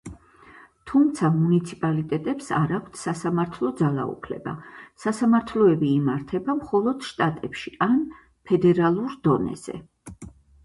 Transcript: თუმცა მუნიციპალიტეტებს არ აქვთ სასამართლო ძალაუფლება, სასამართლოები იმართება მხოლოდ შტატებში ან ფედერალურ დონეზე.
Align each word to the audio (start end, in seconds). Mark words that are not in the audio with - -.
თუმცა 0.91 1.27
მუნიციპალიტეტებს 1.33 2.47
არ 2.59 2.71
აქვთ 2.77 2.95
სასამართლო 3.01 3.69
ძალაუფლება, 3.81 4.53
სასამართლოები 5.03 5.89
იმართება 5.97 6.55
მხოლოდ 6.61 7.05
შტატებში 7.09 7.75
ან 7.89 7.99
ფედერალურ 8.53 9.15
დონეზე. 9.29 9.77